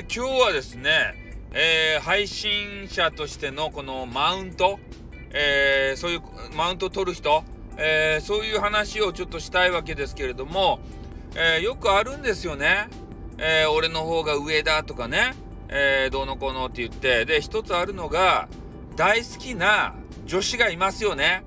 [0.00, 1.14] えー、今日はですね、
[1.52, 4.78] えー、配信者としてのこのマウント、
[5.30, 6.20] えー、そういう
[6.56, 7.44] マウント取る人、
[7.76, 10.80] えそういう話をちょっとしたいわけですけれども、
[11.36, 12.88] えよくあるんですよね。
[13.38, 15.34] え俺の方が上だとかね、
[15.68, 18.48] えどうのこうのって言って、で、一つあるのが、
[18.96, 19.94] 大好きな
[20.24, 21.42] 女子がいますよね。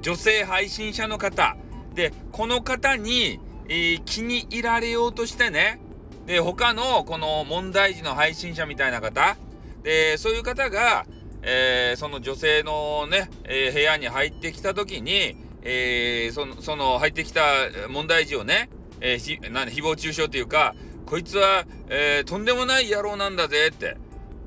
[0.00, 1.56] 女性配信者の方。
[1.94, 5.80] で、この方に、え、気に入られようとしてね、
[6.26, 9.36] で、他のこの問題児の配信者みたいな方、
[9.82, 11.06] で、そういう方が、
[11.42, 17.42] えー、その女性のね、えー、部屋に入ってきた時に、えー、その、その入ってきた
[17.88, 18.70] 問題児をね、
[19.00, 20.74] えー、ひ、なん誹謗中傷っていうか、
[21.06, 23.96] こいつは、えー、とんでもない野郎なんだぜって、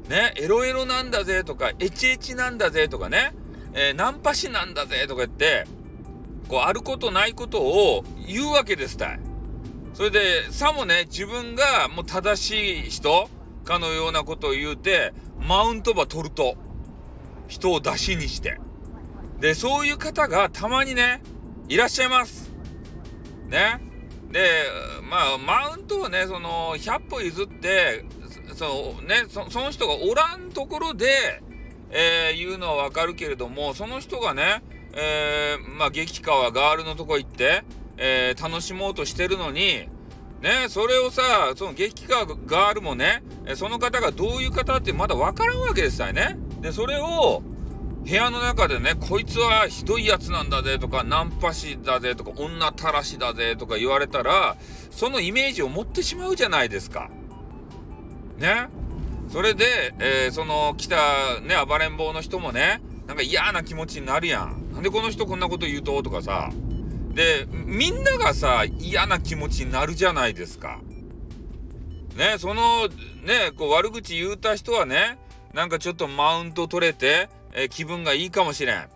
[0.09, 3.33] ね、エロエロなんだぜとか、エチエチなんだぜとかね、
[3.73, 5.65] えー、ナンパ師なんだぜとか言って、
[6.47, 9.19] こう、あることないことを言うわけですたい。
[9.93, 13.29] それで、さもね、自分がもう正しい人
[13.63, 16.55] かのようなことを言うて、マウントば取ると、
[17.47, 18.59] 人を出しにして。
[19.39, 21.21] で、そういう方がたまにね、
[21.69, 22.51] いらっしゃいます。
[23.47, 23.81] ね。
[24.31, 24.49] で、
[25.09, 28.05] まあ、マウントをね、その、100歩譲って、
[28.55, 31.41] そのねそ、その人がおらんところで、
[31.91, 37.63] えー、言うのはわかるけれども、その人がね、えー、まあ、激川ガールのとこ行って、
[37.97, 39.87] えー、楽しもうとしてるのに、
[40.41, 43.23] ね、それをさ、その激川ガールもね、
[43.55, 46.37] その方がどういう方ってまだわからんわけですよね。
[46.59, 47.41] で、それを、
[48.05, 54.57] 部屋の中でね、こいつはひどいやつなんだぜとか、ナンパ師だぜとか、女たらしだぜとか言われたら、
[54.91, 57.09] そのイメージを持ってしまうじゃないですか。
[58.37, 58.67] ね。
[59.29, 64.73] それで、えー、その来たね、暴れん坊の人もね、なんか嫌な気持ちになるやん。
[64.73, 66.03] なんでこの人こんなこと言うと？
[66.03, 66.51] とかさ。
[67.13, 70.79] で、みんながさ、嫌な気持ちになるじゃないですか。
[72.15, 75.17] ね、その、ね、こう悪口言うた人はね、
[75.53, 78.89] なんかちょっとマウント取れて、え、気分がいいかもしれん。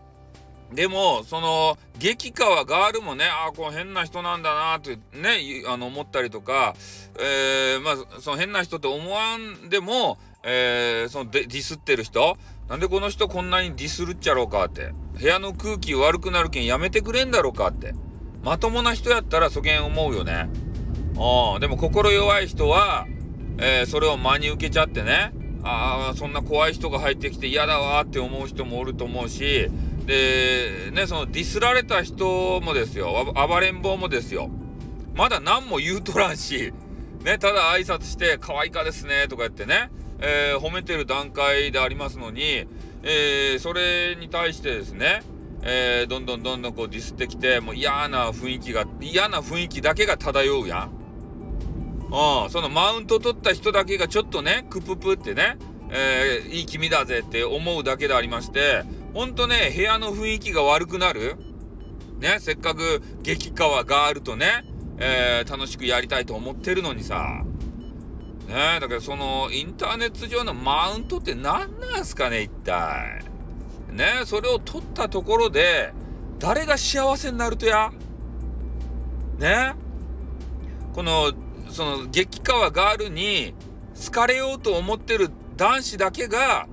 [0.74, 6.76] でも、その、激川ガールもね、ああ、こう変な人なんだなってね、あの、思ったりとか、
[7.20, 12.38] えー、まあ、その変な人って思わんでも、えー、そのディスってる人、
[12.68, 14.94] なんでこの人こんなにディスるっちゃろうかって。
[15.14, 17.94] 部屋の空気悪くなるけんやめてくれんだろうかって。
[18.48, 20.48] まともな人やったらそげん思うよね。
[21.18, 21.60] うん。
[21.60, 23.06] でも心弱い人は、
[23.58, 25.34] えー、それを真に受けちゃってね。
[25.66, 29.70] ああ、そんな怖い人が入ってきて嫌だわって思う人もおると思うし、
[30.06, 33.34] で、ね、そのディスられた人もですよ。
[33.36, 34.50] 暴れん坊もですよ。
[35.14, 36.72] まだ何も言うとらんし、
[37.26, 42.66] ね、ただ挨拶して、可愛いかですね、とか言ってね、えー、褒めてる段階でありますのに、
[43.04, 45.22] えー、それに対してですね、
[45.70, 50.92] えー、どんどんどんどんこうディスってきて、もう嫌な雰囲気が、嫌な雰囲気だけが漂うやん。
[52.10, 55.58] うん、そのマウント取った人だけがちょっとね、クププってね、
[55.90, 61.36] えー、いい君だぜって思うだけでありまして、ほんとね、部屋の雰囲気が悪くなる。
[62.20, 64.64] ね、せっかく激川ガールとね、
[65.00, 67.44] えー、楽しくやりたいと思ってるのにさ。
[68.48, 73.27] ねだからそのインターネット上のマウントって何なんすかね、一体。
[73.98, 75.92] ねそれを取ったところで、
[76.40, 77.92] 誰が幸せになるとや？
[79.40, 79.74] ね？
[80.94, 81.34] この、
[81.70, 83.54] その激川ガールに
[84.06, 86.68] 好かれようと思ってる男子だけが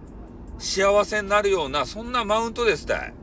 [0.58, 3.14] 幸せになるような、そんなマウントですたい。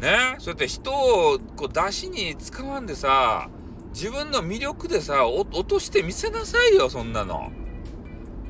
[0.00, 0.36] ね？
[0.38, 3.48] そうやって人をこう出しに使わんでさ、
[3.92, 7.50] 自分の魅力でさ、落としてみせなさいよ、そんなの。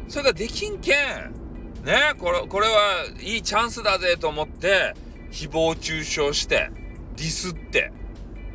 [0.09, 1.46] それができんけん。
[1.87, 4.95] ねこれ、これはいいチャンスだぜと思って、
[5.31, 6.71] 誹謗中傷して、
[7.17, 7.93] ディスって、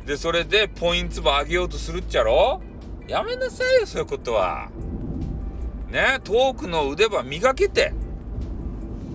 [0.04, 2.60] で、それでポイントば上げようとするっちゃろ？
[3.08, 4.68] やめなさいよ、そういうことは。
[5.90, 7.92] ねトークの腕ば磨けて、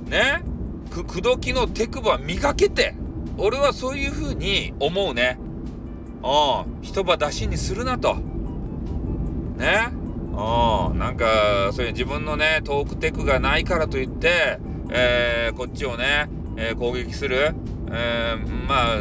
[0.07, 0.41] ね
[0.91, 2.95] く、口説きのテクば磨けて、
[3.37, 5.37] 俺はそういう風に思うね。
[6.23, 6.27] う
[6.79, 8.15] ん、一場出しにするなと。
[9.57, 9.89] ね。
[10.37, 14.59] うん、なんか、そういう自分のね、トークテクがないからといって、
[14.91, 17.55] えー、こっちをね、えー、攻撃する。
[17.89, 18.97] えー、まあ、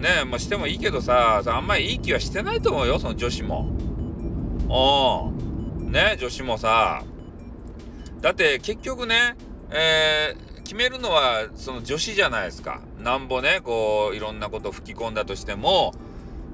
[0.00, 3.70] ね、まあ、してもいいけどさ、あんまりいい気はしてないと思うよ、その女子も。
[5.78, 5.92] うん。
[5.92, 7.04] ね、女子もさ。
[8.20, 9.36] だって結局ね、
[9.70, 12.80] えー、決めるのはその女子じゃないですか。
[12.98, 15.94] なんぼね、こう、いろんなこと吹き込んだとしても、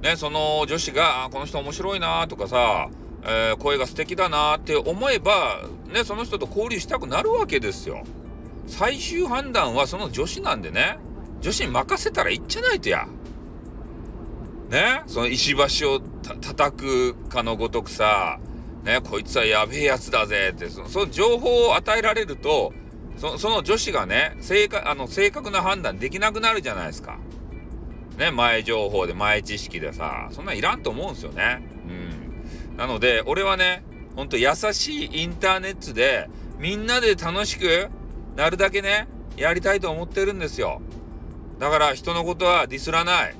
[0.03, 2.89] ね、その女子が、あこの人面白いなとかさ、
[3.29, 5.63] えー、声が素敵だなって思えば、
[5.93, 8.05] ね、その人と交流したくなるわけですよ。
[8.69, 10.99] 最終判断はその女子なんでね、
[11.41, 13.07] 女子に任せたらいっちゃないとや。
[14.71, 18.39] ね、その石橋を叩くかのごとくさ、
[18.85, 22.73] ね、こいつはやべえやつだぜって、そその情報を与えられると、
[23.17, 27.19] そその女子がね、正確、あの、正確な判断できなくなるじゃないですか。
[28.19, 31.63] ね、前情報で、前知識でさ、そんなんいらんと思うんですよね。
[31.89, 32.26] うん。
[32.77, 33.83] なので、俺はね、
[34.15, 36.29] ほんと優しいインターネットで、
[36.59, 37.89] みんなで楽しく
[38.37, 40.81] なるだけね、やりたいと思ってるんですよ。
[41.59, 43.35] だから人のことはディスらない。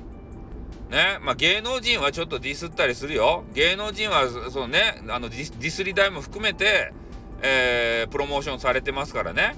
[0.89, 1.19] ね。
[1.21, 3.43] まあ、芸能人はちょっとディスったりするよ。
[3.53, 6.93] 芸能人は、そうね、あのディスり代も含めて、
[7.41, 9.55] えー、プロモーションされてますからね。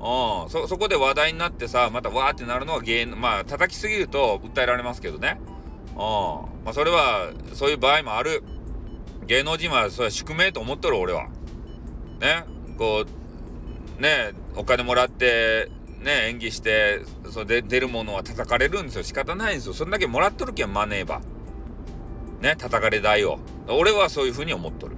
[0.00, 5.40] うん、そ、そこで話題になってさ、またわーってなるのは芸能、まあ、叩きすぎると訴えられますけどね。
[5.92, 8.42] うん、まあ、それは、そういう場合もある。
[9.26, 11.28] 芸能人は、それは宿命と思っとる、俺は。
[12.20, 12.44] ね？
[12.76, 13.04] こ
[13.98, 15.70] う、ね、お金もらって、
[16.00, 19.02] ね、演技して、それで出るものは叩かれるんですよ。
[19.04, 19.74] 仕方ないんですよ。
[19.74, 21.20] それだけもらっとるけん、マネーば。
[22.40, 23.38] ね、叩かれ代を。
[23.68, 24.96] 俺はそういうふうに思っとる。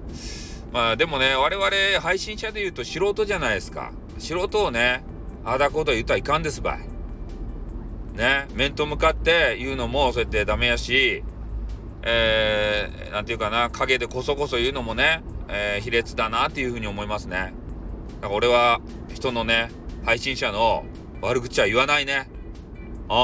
[0.73, 3.93] まあでもね、我々配信者で言うと素人じゃないですか。
[4.19, 5.05] 素人をね、
[5.44, 6.79] あだこと言ったらいかんですばい。
[8.17, 11.23] ね、面と向かって言うのもそうやってダメやし、
[12.06, 17.55] えー、なんていうかな、陰でこそこそ言うのもね、えー、卑劣だなっていうふうに思いますね。
[18.21, 18.81] だから俺は
[19.12, 19.71] 人のね、
[20.05, 20.85] 配信者の
[21.23, 22.29] 悪口は言わないね。
[23.09, 23.15] う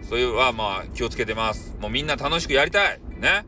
[0.00, 0.04] ん。
[0.04, 1.76] そういうはまあ気をつけてます。
[1.80, 3.00] もうみんな楽しくやりたい。
[3.18, 3.44] ね。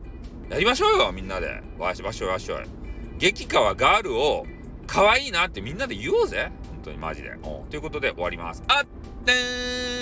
[0.49, 1.61] やりましょうよ、みんなで。
[1.79, 2.69] わしわしわしわし。
[3.17, 4.45] 激川ガールを
[4.85, 6.51] 可愛いなってみんなで言おうぜ。
[6.69, 7.29] 本当にマジで。
[7.29, 7.41] うん。
[7.69, 8.63] ということで終わります。
[8.67, 8.85] あっ
[9.25, 9.92] てー